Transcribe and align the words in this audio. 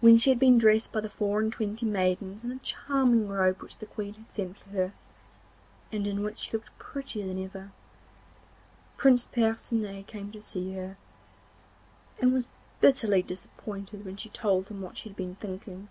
When 0.00 0.16
she 0.16 0.30
had 0.30 0.38
been 0.38 0.56
dressed 0.56 0.92
by 0.92 1.02
the 1.02 1.10
four 1.10 1.38
and 1.38 1.52
twenty 1.52 1.84
maidens 1.84 2.42
in 2.42 2.52
a 2.52 2.58
charming 2.60 3.28
robe 3.28 3.60
which 3.60 3.76
the 3.76 3.84
Queen 3.84 4.14
had 4.14 4.32
sent 4.32 4.56
for 4.56 4.70
her, 4.70 4.92
and 5.92 6.06
in 6.06 6.22
which 6.22 6.38
she 6.38 6.52
looked 6.52 6.78
prettier 6.78 7.26
than 7.26 7.38
ever, 7.44 7.70
Prince 8.96 9.26
Percinet 9.26 10.06
came 10.06 10.32
to 10.32 10.40
see 10.40 10.72
her, 10.72 10.96
and 12.18 12.32
was 12.32 12.48
bitterly 12.80 13.20
disappointed 13.20 14.06
when 14.06 14.16
she 14.16 14.30
told 14.30 14.68
him 14.70 14.80
what 14.80 14.96
she 14.96 15.10
had 15.10 15.16
been 15.16 15.34
thinking. 15.34 15.88